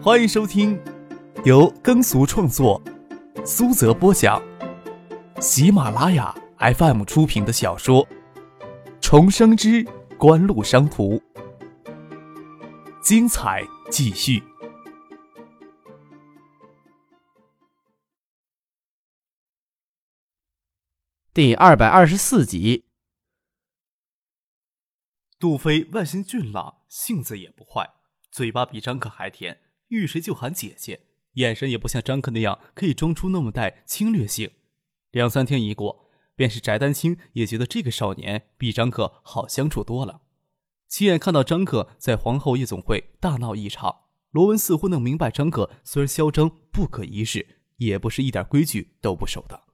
[0.00, 0.80] 欢迎收听
[1.44, 2.80] 由耕俗创作、
[3.44, 4.40] 苏泽播讲、
[5.40, 8.06] 喜马拉雅 FM 出品的小说
[9.00, 9.84] 《重生之
[10.16, 11.16] 官路商途》，
[13.02, 14.40] 精彩继续，
[21.34, 22.84] 第二百二十四集。
[25.40, 27.90] 杜飞外形俊朗，性子也不坏，
[28.30, 31.00] 嘴巴比张可还甜，遇谁就喊姐姐，
[31.34, 34.50] 眼神也不像张克那样可以装出那么带侵略性。
[35.10, 40.22] 两三天一过，便是翟丹青也觉得这个少年比张可好相处多了。
[40.86, 49.64] 亲眼看到张可在皇后夜总会大闹一场，罗文似乎能明白张可虽然嚣张不可一世，也不是一点规矩都不守的，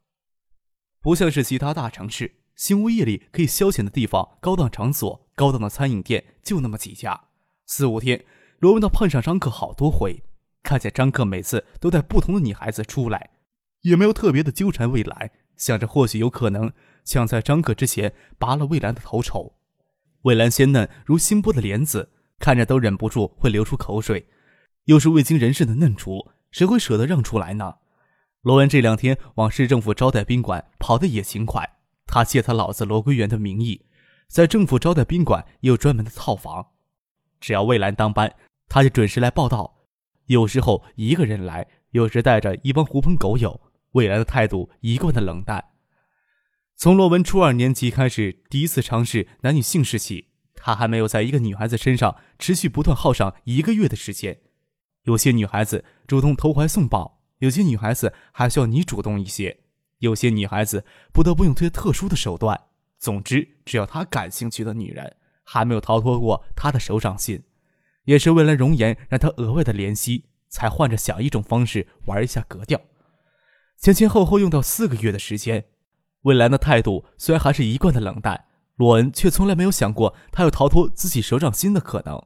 [1.01, 2.41] 不像是其他大城市。
[2.57, 7.29] 新屋夜里可以消遣的地方，高档场所、高档的餐饮店就那么几家。
[7.67, 8.25] 四五天，
[8.59, 10.23] 罗文倒碰上张克好多回，
[10.63, 13.31] 看见张克每次都带不同的女孩子出来，
[13.83, 16.73] 也没有特别的纠缠魏兰，想着或许有可能
[17.05, 19.55] 想在张克之前拔了魏兰的头筹。
[20.23, 24.27] 魏兰鲜嫩如新剥的莲子，看着都忍不住会流出口水。
[24.85, 27.77] 又是未经人事的嫩雏，谁会舍得让出来呢？
[28.43, 31.79] 罗文这两天往市政府招待宾馆跑的也勤快。
[32.07, 33.87] 他借他老子罗归元的名义，
[34.29, 36.74] 在政府招待宾馆也有专门的套房。
[37.45, 38.35] 只要魏兰当班，
[38.71, 39.85] 他就准时来报道。
[40.29, 43.61] 有时候一个人来，有时带着一帮狐朋狗友。
[43.93, 45.63] 魏兰的态度一贯的冷淡。
[46.75, 54.41] 从罗文初二年级开始第一次尝试男女性事起，他还没有在一个女孩子身上持续不断耗上一个月的时间。
[55.03, 59.59] 有些女孩子主动投怀送抱，有些女孩子还需要你主动一些。
[59.99, 62.59] 有些女孩子不得不用些特殊的手段。
[62.99, 67.45] 总之，只要他感兴趣的女人还没有逃脱过他的手掌心，
[68.05, 72.81] 也是为了容颜让他额外的怜惜，才换着想一种方式玩一下格调。
[73.79, 75.67] 前前后后用到四个月的时间，
[76.23, 78.47] 魏兰的态度虽然还是一贯的冷淡，
[78.77, 82.21] 罗恩却从来没有想过他有逃脱自己手掌心的可能。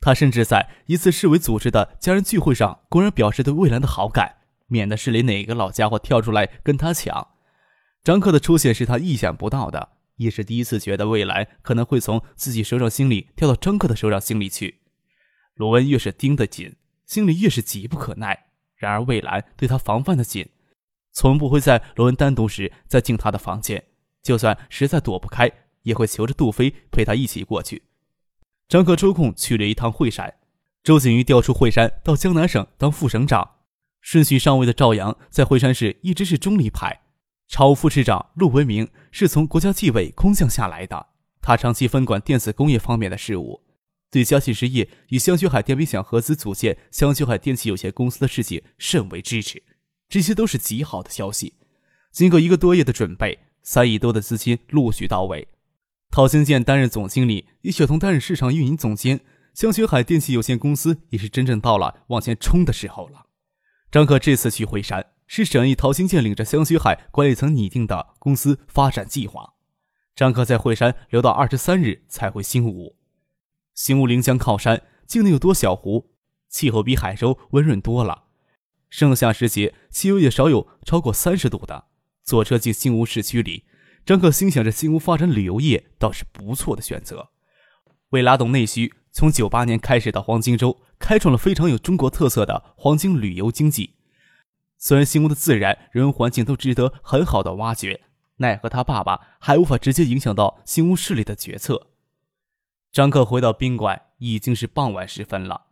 [0.00, 4.36] 他甚至在一次市委组织的家人聚会上，公然表示对魏兰的好感。
[4.66, 7.28] 免得市里哪个老家伙跳出来跟他抢。
[8.02, 14.80] 张克的出现是他意想不到的，也是第一次觉得未来可能会从自己手掌心里跳到张克的手掌心里去。
[15.54, 16.76] 罗文越是盯得紧，
[17.06, 18.46] 心里越是急不可耐。
[18.76, 20.48] 然而魏兰对他防范的紧，
[21.12, 23.84] 从不会在罗文单独时再进他的房间，
[24.22, 25.50] 就算实在躲不开，
[25.82, 27.84] 也会求着杜飞陪他一起过去。
[28.68, 30.34] 张克抽空去了一趟惠山，
[30.82, 33.52] 周景瑜调出惠山到江南省当副省长。
[34.00, 37.03] 顺序上位的赵阳在惠山市一直是中立派，
[37.48, 41.08] 常务副市长陆文明是从国家纪委空降下来的，
[41.40, 43.62] 他长期分管电子工业方面的事务，
[44.10, 49.62] 对嘉信实业与香雪海电冰响合资组建香雪海电器有限公司的事情甚为支持，
[50.08, 51.54] 这些都是极好的消息。
[52.10, 55.46] 经过一个多月的准备，三亿多的资金陆续到位，
[56.10, 59.20] 陶兴建担任总经理，李雪彤担任市场运营总监，
[59.52, 63.26] 香雪海电器有限公司也是真正到了往前冲的时候了。
[63.90, 69.54] 张可这次去惠山，是沈毅、陶兴建领着香雪海管理层拟定的公司发展计划。
[70.14, 72.96] 张克在惠山留到二十三日才回新屋。
[73.74, 76.10] 新屋临江靠山，境内有多小湖，
[76.48, 78.24] 气候比海州温润多了。
[78.90, 81.86] 盛夏时节，气温也少有超过三十度的。
[82.22, 83.64] 坐车进新屋市区里，
[84.06, 87.30] 张克心想着新屋发展旅游业倒是不错的选择。
[88.10, 90.80] 为拉动内需，从九八年开始到黄金周。
[90.96, 93.90] 开创了非常有中国特色的黄金旅游经济。
[94.84, 98.02] 虽然新屋的自然、人文环境都值得很好的挖掘，
[98.36, 101.86] 奈何他爸爸还无法直接影响到新屋势力的决策。
[102.92, 105.62] 张克回到宾馆已经是傍晚时分了，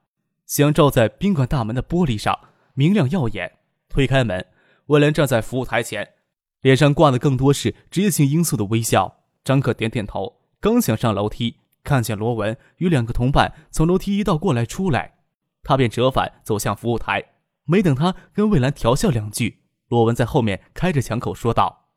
[0.46, 2.38] 夕阳照在宾馆大门的玻璃上，
[2.72, 3.58] 明亮耀眼。
[3.90, 4.46] 推开门，
[4.86, 6.14] 威廉站在服务台前，
[6.62, 9.18] 脸上挂的更多是职业性因素的微笑。
[9.44, 15.18] 张克点点头，刚想上楼梯，看见罗文与两个同伴从楼梯一道过来出来。
[15.62, 17.22] 他便折返走向服务台，
[17.64, 21.88] 没等他跟魏兰调笑两句，罗文在后面开着抢口说道：“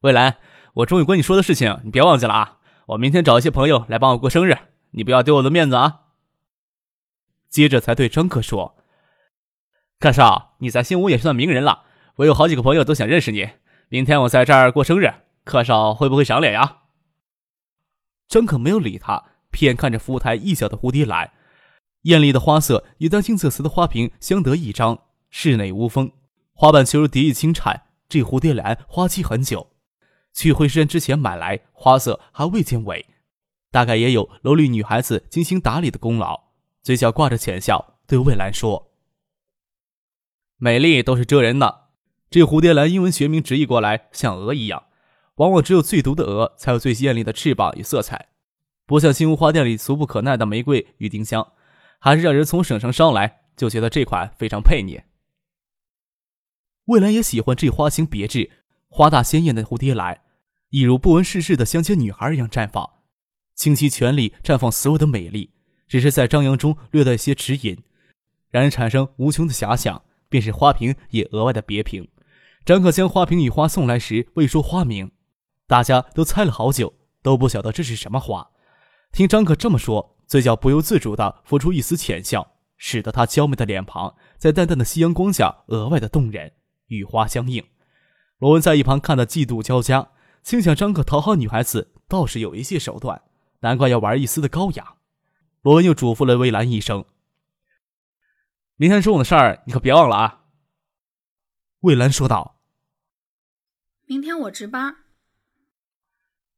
[0.00, 0.38] 魏兰，
[0.74, 2.58] 我终于跟你说的事情，你别忘记了啊！
[2.86, 4.56] 我明天找一些朋友来帮我过生日，
[4.92, 6.02] 你不要丢我的面子啊！”
[7.50, 8.76] 接着才对张克说
[9.98, 11.84] ：“克少，你在新屋也算名人了，
[12.16, 13.50] 我有好几个朋友都想认识你。
[13.88, 15.12] 明天我在这儿过生日，
[15.44, 16.82] 克少会不会赏脸呀？”
[18.28, 21.32] 张可没有理他，偏看着服务台一角的蝴蝶兰。
[22.02, 24.98] 艳丽的花色与丹青色瓷的花瓶相得益彰，
[25.30, 26.12] 室内无风，
[26.52, 27.84] 花瓣球如蝶翼轻颤。
[28.08, 29.72] 这蝴蝶兰花期很久，
[30.32, 33.04] 去惠山之前买来，花色还未见萎，
[33.70, 36.48] 大概也有楼里女孩子精心打理的功劳。
[36.82, 38.92] 嘴角挂着浅笑，对魏兰说
[40.56, 41.88] ：“美丽都是蜇人的。
[42.30, 44.84] 这蝴蝶兰英文学名直译过来像鹅一样，
[45.34, 48.28] 往往只有最毒的鹅才有最艳丽的翅膀与色彩，
[48.86, 51.52] 不像新屋花店里俗不可耐的玫瑰与丁香，
[51.98, 55.02] 还是让人从省上捎来就觉得这款非常配你。”
[56.86, 58.50] 魏兰也喜欢这花型别致、
[58.88, 60.22] 花大鲜艳的蝴蝶兰，
[60.70, 62.88] 一如不问世事的乡间女孩一样绽放，
[63.54, 65.52] 倾其全力绽放所有的美丽，
[65.86, 67.82] 只是在张扬中略带些迟隐，
[68.50, 70.02] 让人产生无穷的遐想。
[70.30, 72.06] 便是花瓶也额外的别评。
[72.66, 75.10] 张可将花瓶与花送来时未说花名，
[75.66, 76.92] 大家都猜了好久，
[77.22, 78.50] 都不晓得这是什么花。
[79.10, 86.52] 听张可这么说，嘴角不由自主地浮出一丝浅笑，使得她娇媚的脸庞在淡淡的夕阳光下额外的动人。
[86.88, 87.66] 与花相映，
[88.38, 90.10] 罗文在一旁看得嫉妒交加，
[90.42, 93.20] 心想张可讨好女孩子倒是有一些手段，
[93.60, 94.94] 难怪要玩一丝的高雅。
[95.60, 97.04] 罗文又嘱咐了魏兰一声
[98.76, 100.44] ：“明天中午的事儿你可别忘了啊。”
[101.80, 102.58] 魏兰说道
[104.08, 104.96] ：“明天我值班。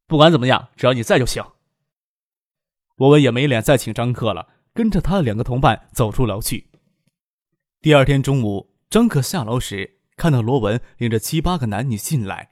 [0.07, 1.43] 不管怎么样，只要你在就行。”
[3.01, 6.67] 罗文也没脸再请张克了，跟着他的两个同伴走出楼去。
[7.81, 9.97] 第二天中午，张克下楼时。
[10.15, 12.51] 看到罗文领着七八个男女进来，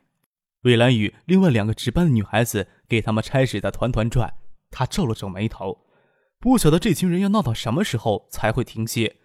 [0.64, 4.34] 魏兰与另外两个值班的女孩子给他们差使的团团转，
[4.72, 5.86] 他皱了皱眉头，
[6.40, 9.18] 不晓得这群人要闹到什么时候才会停歇。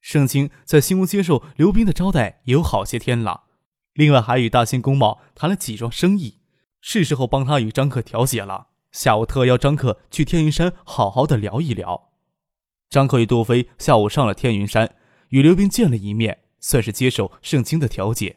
[0.00, 3.44] 盛清在新屋接受刘斌的招待也有好些天了，
[3.92, 6.40] 另外还与大兴工贸谈了几桩生意，
[6.80, 8.66] 是时候帮他与张克调解了。
[8.92, 12.10] 下午特邀张克去天云山好好的聊一聊。
[12.88, 14.96] 张克与杜飞下午上了天云山，
[15.28, 16.42] 与刘冰见了一面。
[16.62, 18.36] 算是接受盛清的调解，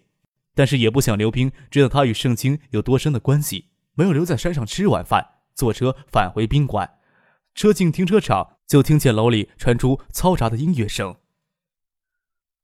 [0.56, 3.66] 但是也不想刘冰知道他与盛清有多深的关系，
[3.96, 7.00] 没有留在山上吃晚饭，坐车返回宾馆。
[7.54, 11.18] 车进停车场，就听见楼里传出嘈杂的音乐声。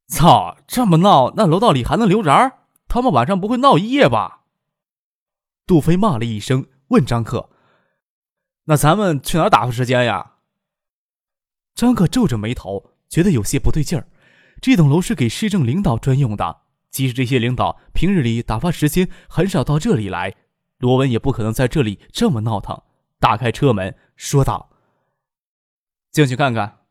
[0.08, 2.54] 操，这么闹，那楼道里还能留人？
[2.88, 4.46] 他们晚上不会闹一夜吧？
[5.68, 7.50] 杜飞骂了一声，问张克
[8.70, 10.34] ：“那咱们去哪儿打发时间呀？”
[11.74, 14.08] 张克皱着眉头，觉得有些不对劲儿。
[14.62, 16.62] 这栋楼是给市政领导专用的，
[16.92, 20.36] 即使这些领导平日里打发时间很少到这里来，
[20.78, 22.80] 罗文也不可能在这里这么闹腾。
[23.20, 24.70] 打开车门，说道
[26.12, 26.82] ：“进去看看。”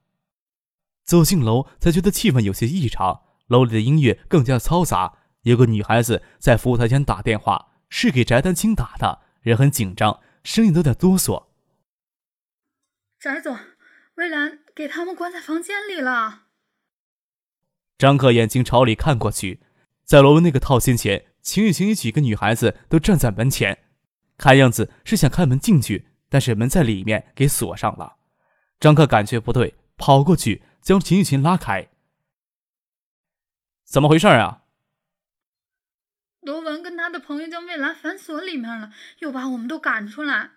[1.07, 5.19] 走进楼，才觉得气氛有些异常，楼里的音乐更加嘈杂。
[5.43, 11.48] 有个女孩子在服务台前打电话，是给翟丹青打的，人很紧张，声音都在哆嗦。
[13.20, 13.59] 翟总，
[14.15, 16.44] 魏兰给他们关在房间里了。
[17.99, 19.61] 张克眼睛朝里看过去，
[20.05, 23.87] 在罗文那个套间前，秦雨晴与几个女孩子都站在门前，
[24.37, 28.19] 看样子是想开门进去，但是门在里面给锁上了。
[28.79, 31.88] 张克感觉不对，跑过去将秦雨晴拉开。
[33.85, 34.62] 怎么回事啊？
[36.43, 40.53] 罗文跟他的朋友将魏兰反锁里面了，又把我们都赶出来。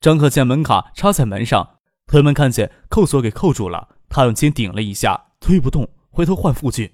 [0.00, 5.26] 张克将门卡插在门上，推门看见扣锁给扣住了，他用肩顶了一下。
[5.40, 6.92] 推不动，回头唤傅俊，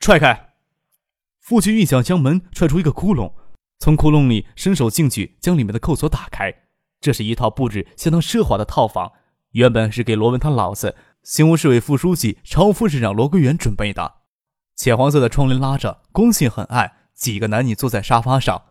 [0.00, 0.54] 踹开。
[1.40, 3.34] 傅俊一脚将门踹出一个窟窿，
[3.78, 6.54] 从窟窿里伸手进去，将里面的扣锁打开。
[7.02, 9.12] 这是一套布置相当奢华的套房，
[9.50, 14.14] 原本是给罗文他老子、新屋市委副书记、常务副市长罗桂元准备的。
[14.74, 16.92] 浅黄色的窗帘拉着，光线很暗。
[17.14, 18.62] 几个男女坐在沙发上，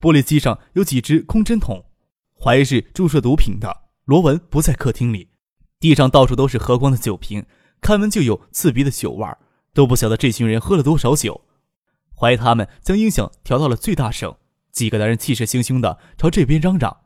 [0.00, 1.84] 玻璃机上有几只空针筒，
[2.42, 3.82] 怀疑是注射毒品的。
[4.06, 5.28] 罗文不在客厅里，
[5.78, 7.44] 地上到处都是喝光的酒瓶。
[7.82, 9.38] 开门就有刺鼻的酒味儿，
[9.72, 11.46] 都不晓得这群人喝了多少酒。
[12.14, 14.36] 怀疑他们将音响调到了最大声，
[14.72, 17.04] 几个男人气势汹汹的朝这边嚷嚷。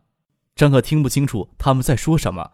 [0.56, 2.52] 张克听不清楚他们在说什么。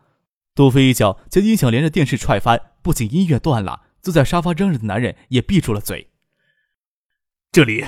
[0.55, 6.11] 杜飞一脚将音响连着电视踹翻，不仅音乐断了，坐在沙发嚷嚷的男人也闭住了嘴。
[7.53, 7.87] 这里，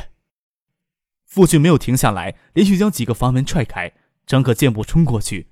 [1.27, 3.93] 父亲没有停下来，连续将几个房门踹开。
[4.33, 5.51] 张克健步冲过去，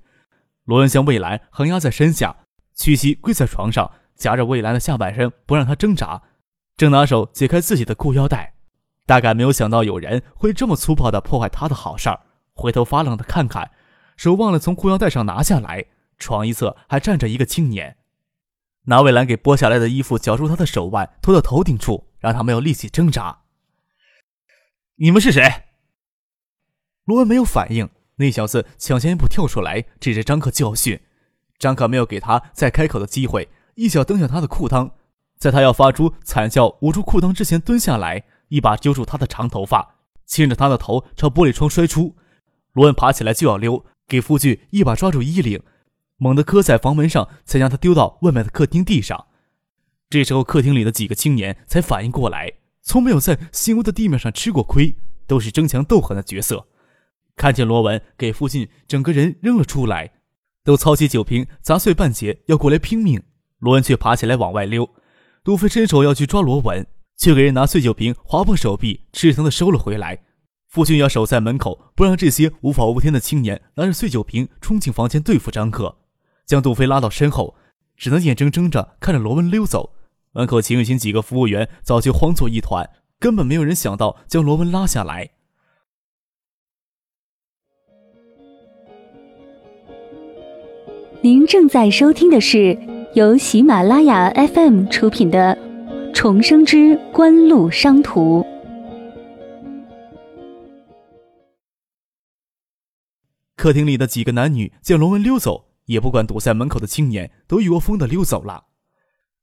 [0.64, 3.92] 罗恩将魏兰横压在身下，屈膝跪在床上。
[4.16, 6.22] 夹着魏兰的下半身，不让她挣扎，
[6.78, 8.54] 正拿手解开自己的裤腰带，
[9.04, 12.20] 大概没有想到有人会这么粗暴地破坏他的好事儿。
[12.54, 13.70] 回头发愣地看看，
[14.16, 15.84] 手忘了从裤腰带上拿下来。
[16.16, 17.98] 床一侧还站着一个青年，
[18.84, 23.40] 拿魏兰给剥下来的衣服绞住他的手腕，拖到头顶处，让他没有力气挣扎。
[24.96, 25.64] 你们是谁？
[27.04, 31.00] 罗恩没有反应，那小子抢先一步跳出来，指着张可教训。
[31.58, 33.48] 张可没有给他再开口的机会。
[33.76, 34.90] 一脚蹬向他的裤裆，
[35.38, 39.94] 在他要发出惨叫、捂住裤裆之前蹲下来，一把揪住他的长头发，
[40.26, 42.14] 牵着他的头朝玻璃窗摔出。
[42.74, 45.62] 罗恩爬起来就要溜，给夫君一把抓住衣领，
[46.18, 49.28] 猛地磕在房门上，才将他丢到外面的客厅地上。
[50.10, 54.94] 这时候，客厅里的几个青年才反应过来，从没有在新屋的地面上吃过亏，
[55.26, 56.66] 都是争强斗狠的角色。
[57.36, 60.12] 看见罗文给父亲整个人扔了出来，
[60.64, 63.22] 都操起酒瓶砸碎半截要过来拼命，
[63.58, 64.88] 罗文却爬起来往外溜。
[65.42, 70.18] 杜飞伸手要去抓罗文，却给人拿碎酒瓶划破手臂，吃疼的收了回来。
[70.68, 75.96] 父亲要守在门口，不让这些无法无天的青年拿着碎酒瓶冲进房间对付张克，
[76.46, 77.56] 将杜飞拉到身后，
[77.96, 79.94] 只能眼睁睁着看着罗文溜走。
[80.32, 85.30] 门口秦雨欣几个服务员早就慌作一团，根本没有人想到将罗文拉下来。
[91.22, 92.78] 您正在收听的是
[93.12, 95.54] 由喜马拉雅 FM 出品的
[96.14, 98.40] 《重生之官路商途》。
[103.54, 108.64] 客厅里的几个男女见罗文溜走，也不管堵在门口的青年，都一窝蜂的溜走了。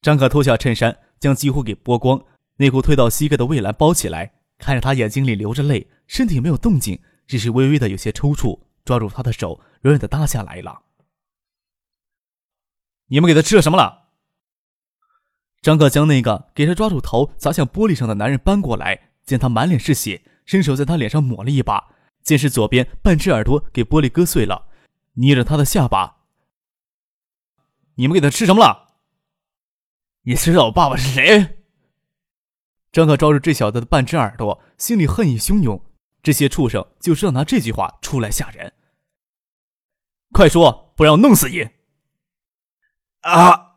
[0.01, 2.19] 张可脱下衬衫，将几乎给剥光、
[2.55, 10.79] 内裤推到膝盖的魏兰包起来，看着他眼睛里流着泪，身体没有动静，只是微微的有些抽搐，抓住他的手，软软的搭下来了。
[13.07, 14.09] 你们给他吃了什么了？
[15.61, 21.89] 张可将那个给他抓住头砸向玻璃上的男人搬过来，见他满脸是血，伸手在他脸上抹了一把，
[22.21, 24.67] 见是左边半只耳朵给玻璃割碎了，
[25.13, 26.17] 捏着他的下巴。
[27.95, 28.95] 你们给他吃什么了？
[30.23, 31.57] 你知道我爸爸是谁？
[32.91, 35.83] 张可抓住这小子的半只耳朵，心里恨意汹涌。
[36.21, 38.73] 这些畜生就知道拿这句话出来吓人。
[40.33, 41.76] 快说，不然我弄死你！
[43.21, 43.75] 啊！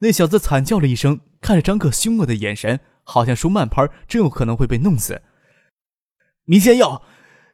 [0.00, 5.22] 那小子惨叫了一声，看着张克凶恶的眼神，好像说慢拍真有可能会被弄死。
[6.44, 7.02] 迷仙药，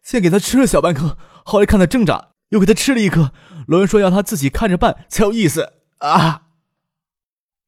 [0.03, 3.33] 先给他吃了小半颗，后来看他挣扎，又给他吃了一颗。
[3.67, 5.73] 罗文说要他自己看着办才有意思。
[5.99, 6.49] 啊！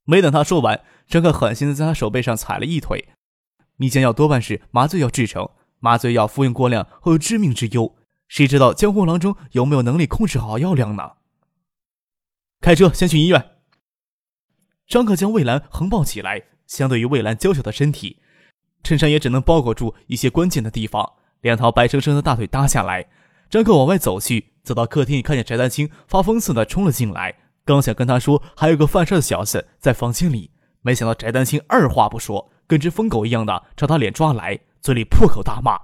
[0.05, 3.09] 没等他说完，张克狠心的在他手背上踩了一腿。
[3.77, 7.95] 迷仙药多半是麻醉药制成，麻醉药服用过量会有致命之忧。
[8.27, 11.13] 谁知道江湖郎中有没有能力控制好药量呢？
[12.61, 13.57] 开车先去医院。
[14.87, 18.21] 张克将魏兰横抱起来，相对于魏兰娇小的身体，
[18.83, 21.13] 衬衫也只能包裹住一些关键的地方。
[21.41, 23.09] 两条白生生的大腿搭下来，
[23.49, 27.37] 张克往外走去，走到客厅里，看见翟丹青发疯似的冲了进来。
[27.63, 35.77] 刚想跟他说，还有个犯事的小子在房间里，没想到翟丹青二话不说，跟只疯狗一样的朝他脸抓来，嘴里破口大骂：“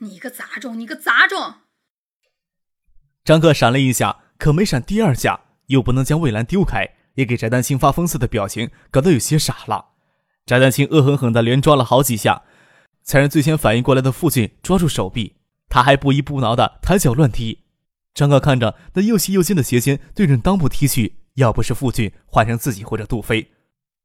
[0.00, 1.54] 你个杂种，你个杂种！”
[3.22, 9.86] 张克闪了一下，可没闪第二下，又不能将魏兰丢开，也给翟丹青发疯似的表情搞得有些傻了。
[10.46, 12.44] 翟丹青恶狠狠地连抓了好几下，
[13.02, 15.36] 才让最先反应过来的父亲抓住手臂，
[15.68, 17.64] 他还不依不挠的抬脚乱踢。
[18.14, 23.52] 张克看着那又细又尖的鞋尖对准裆部踢去，要不是父亲换成自己或者杜飞，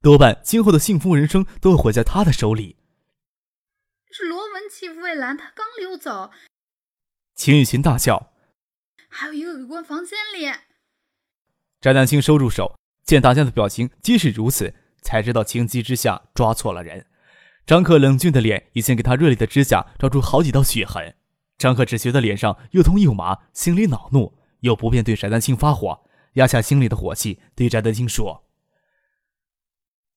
[0.02, 2.76] 多半今后的幸福人生都会毁在他的手里。
[4.12, 6.32] 是罗文欺负魏兰，他刚溜走。
[7.36, 8.33] 秦雨晴大笑，
[9.14, 10.52] 还有一个给关房间里。
[11.80, 17.06] 翟丹青收住手，见大家的表情皆是如此，才知道情急之下抓错了人。
[17.66, 21.16] 张克冷峻的脸已经给他锐利的指甲抓出好几道血痕。
[21.58, 26.04] 张克只觉得脸上又痛又麻，心里恼怒，又不便对翟丹青发火，
[26.34, 28.50] 压下心里的火气，对翟丹青说：“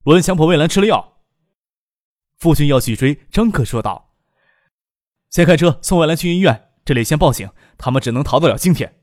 [0.02, 1.20] 罗文强迫魏兰吃了药。”
[2.38, 4.14] 父亲要去追，张克说道
[5.30, 9.00] ：“先开车送魏兰去医院，这里先报警，他们只能逃得了今天。”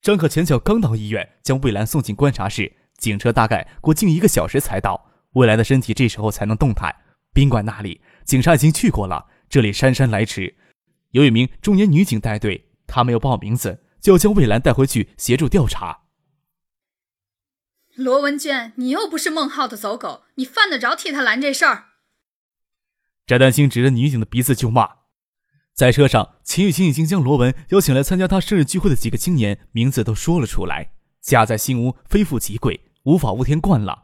[0.00, 6.94] 张可前脚刚到医院，将魏兰送进观察室，警车大概过近一个小时才到，魏兰的身体这时候才能动弹。
[7.34, 10.56] 宾馆那里，警察已经去过了，这里姗姗来迟。
[11.10, 16.04] 有一名中年女警带队，她没有报名字，就要将魏兰带回去协助调查。
[17.96, 21.86] 罗文娟，你又不是孟浩的走狗，你犯得着替他拦这事儿？
[23.26, 24.97] 翟丹青指着女警的鼻子就骂。
[25.78, 30.90] 在车上，秦雨晴已经将罗文邀请来参加他生日聚会的几个青年名字都说了出来。
[31.20, 34.02] 家在新屋，非富即贵，无法无天惯了。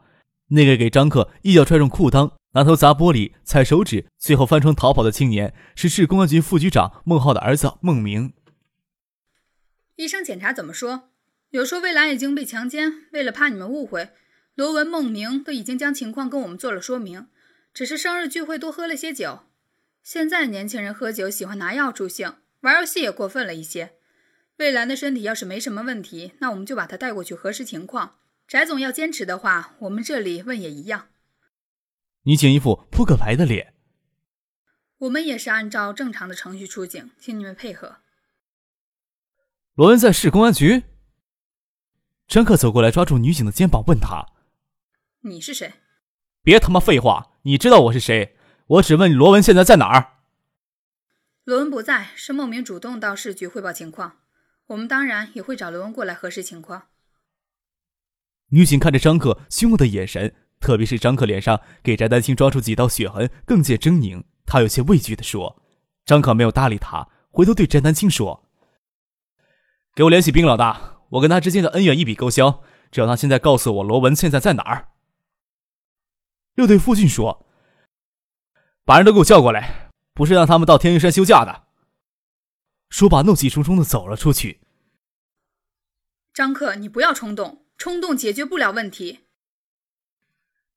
[0.51, 2.31] 那个给张克一脚踹中裤裆。
[2.53, 8.31] 拿头砸玻璃、踩手指，最后翻窗逃跑的青年是市公安局副局长孟浩的儿子孟明。
[9.97, 11.09] 医生检查怎么说？
[11.49, 14.11] 有说魏兰已经被强奸，为了怕你们误会，
[14.53, 17.27] 罗文、孟明都已经将情况跟我们做了说明，
[17.73, 19.39] 只是生日聚会多喝了些酒。
[20.05, 23.95] 现在年轻人喝酒喜欢拿药助兴，玩游戏也过分了一些。
[24.57, 28.19] 魏兰的身体要是没什么问题，那我们就把她带过去核实情况。
[28.47, 31.07] 翟总要坚持的话，我们这里问也一样。
[32.21, 33.73] 你警一副扑克牌的脸。
[34.99, 37.97] 我们也是按照正常的程序出警，请你们配合。
[39.73, 40.83] 罗恩在市公安局。
[42.27, 44.23] 张克走过来，抓住女警的肩膀，问她
[45.25, 45.73] ：“你是谁？”
[46.43, 47.31] 别他妈废话！
[47.41, 48.34] 你知道我是谁？
[48.67, 50.13] 我只问你罗文现在在哪儿。
[51.43, 54.17] 罗文不在，是孟明主动到市局汇报情况。
[54.67, 56.87] 我们当然也会找罗文过来核实情况。
[58.49, 64.23] 女警看着张克凶恶的眼神，特别是张克脸上给翟丹青抓出几道血痕，更见狰狞。
[64.47, 65.61] 她有些畏惧的说
[66.03, 68.49] ：“张克没有搭理他，回头对翟丹青说
[69.93, 72.63] ：‘给我联系冰老大，我跟他之间的恩怨一笔勾销。
[72.91, 74.87] 只要他现在告诉我罗文现在在哪儿。’
[76.55, 77.44] 又对付俊说
[78.85, 81.63] ：‘把人都给我叫过来，不是让他们到天云山休假的。’
[82.89, 84.61] 说罢，怒气冲冲的走了出去。
[86.31, 89.21] 张克，你不要冲动，冲动解决不了问题。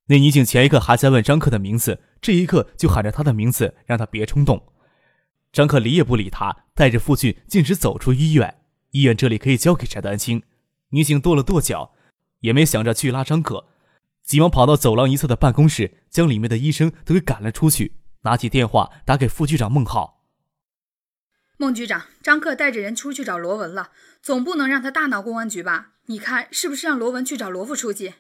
[0.07, 4.73] 那女警前一刻还在问张克的名字，这一刻就喊着他的名字，让他别冲动。
[5.53, 8.62] 张克理也不理他，带着傅俊径直走出医院。
[8.93, 10.43] 医院这里可以交给翟丹青。
[10.91, 11.93] 女警跺了跺脚，
[12.41, 13.67] 也没想着去拉张克，
[14.29, 17.95] 急忙跑到走廊一侧的办公室，将里面的医生都给赶了出去，
[18.25, 20.27] 拿起电话打给副局长孟浩。
[21.57, 25.93] 孟局长，张克带着人出去找罗文了，总不能让他大闹公安局吧？
[26.09, 28.13] 你看是不是让罗文去找罗副书记？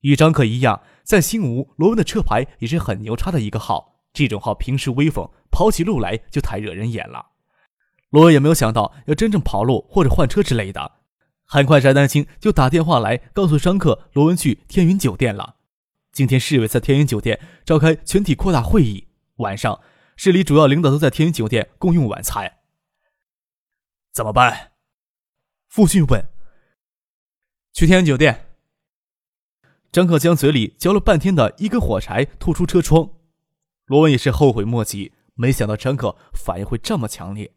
[0.00, 4.00] 与张克一样，在新吴，罗文的车牌也是很牛叉的一个号。
[4.12, 7.26] 这种号平时威风，跑起路来就太惹人眼了。
[8.10, 10.97] 罗文也没有想到要真正跑路或者换车之类的。
[11.50, 15.56] 很快，翟丹青就打电话来告诉张克，罗文去天云酒店了。
[16.12, 19.80] 今天市委在天云酒店召开全体扩大会议，晚上。
[20.14, 22.58] 市里主要领导都在天云酒店共用晚餐，
[24.12, 24.72] 怎么办？
[25.68, 26.28] 傅俊问。
[27.72, 28.46] 去天云酒店。
[29.90, 33.08] 张克将嘴里嚼了半天的一根火柴吐出车窗。
[33.86, 37.54] 罗文也是后悔莫及，没想到张克反应会这么强烈。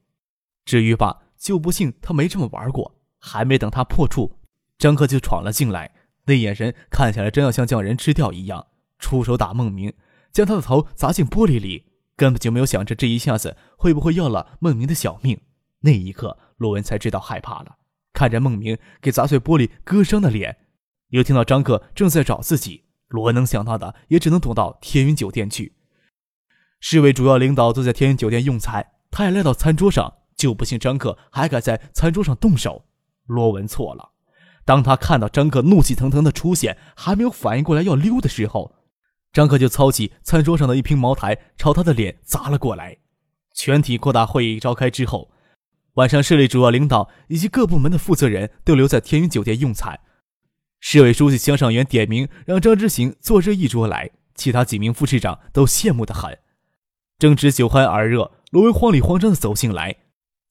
[0.63, 3.00] 至于吧，就不信他没这么玩过。
[3.21, 4.39] 还没等他破处，
[4.77, 5.93] 张克就闯了进来，
[6.25, 8.67] 那眼神看起来真要像将人吃掉一样，
[8.99, 9.93] 出手打孟明，
[10.33, 11.85] 将他的头砸进玻璃里。
[12.17, 15.41] 根本就没有想着这一下子会不会要了孟明的小命。
[15.79, 17.77] 那一刻，罗文才知道害怕了。
[18.13, 20.57] 看着孟明给砸碎玻璃、割伤的脸，
[21.09, 25.73] 又听到张克正在找自己，罗文能想到的也只能躲到天云酒店去。
[26.79, 32.85] 市委主要领导都在天云酒店用餐，他也来到餐桌上，就不信张克还敢在餐桌上动手。
[33.31, 34.11] 罗文错了。
[34.65, 38.75] 当他看到张克怒气腾腾的出现，还没有反应过来要溜的时候。
[39.33, 42.97] 张克就操起餐桌上的一瓶茅台，朝他的脸砸了过来。
[43.53, 45.31] 全体扩大会议召开之后，
[45.93, 49.99] 晚上市里主要领导以及各部门的负责人都留在天云酒店用餐。
[50.79, 56.37] 市委书记江尚元点名让张之行坐这一桌来，其他几名副市长都羡慕的很。
[57.17, 59.97] 正值酒酣耳热，罗文慌里慌张的走进来，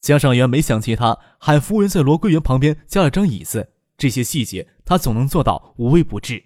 [0.01, 3.71] 江尚元没想起他，喊服务员在罗桂园旁边加了张椅子。
[3.97, 6.45] 这些细节他总能做到无微不至。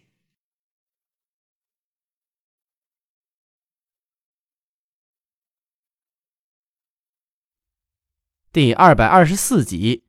[8.51, 10.04] 第二百二十四集。